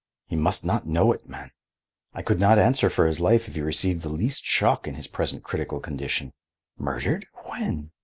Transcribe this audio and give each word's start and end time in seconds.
"He 0.25 0.35
must 0.35 0.65
not 0.65 0.87
know 0.87 1.11
it, 1.11 1.29
man. 1.29 1.51
I 2.11 2.23
could 2.23 2.39
not 2.39 2.57
answer 2.57 2.89
for 2.89 3.05
his 3.05 3.19
life 3.19 3.47
if 3.47 3.53
he 3.53 3.61
received 3.61 4.01
the 4.01 4.09
least 4.09 4.43
shock 4.43 4.87
in 4.87 4.95
his 4.95 5.05
present 5.05 5.43
critical 5.43 5.79
condition. 5.79 6.33
Murdered? 6.79 7.27
When?" 7.45 7.91